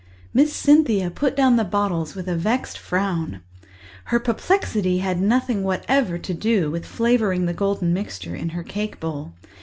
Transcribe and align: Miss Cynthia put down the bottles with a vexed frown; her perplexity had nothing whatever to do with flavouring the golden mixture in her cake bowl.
Miss 0.33 0.51
Cynthia 0.51 1.11
put 1.11 1.35
down 1.35 1.57
the 1.57 1.63
bottles 1.63 2.15
with 2.15 2.27
a 2.27 2.35
vexed 2.35 2.75
frown; 2.75 3.41
her 4.05 4.19
perplexity 4.19 4.97
had 4.97 5.21
nothing 5.21 5.63
whatever 5.63 6.17
to 6.17 6.33
do 6.33 6.71
with 6.71 6.87
flavouring 6.87 7.45
the 7.45 7.53
golden 7.53 7.93
mixture 7.93 8.33
in 8.35 8.49
her 8.49 8.63
cake 8.63 8.99
bowl. 8.99 9.33